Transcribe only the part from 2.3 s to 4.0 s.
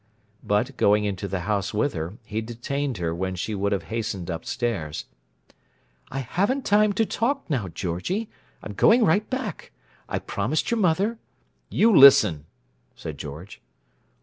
detained her when she would have